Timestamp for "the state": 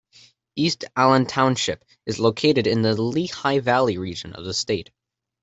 4.43-4.89